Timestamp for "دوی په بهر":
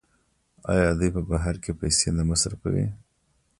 0.99-1.55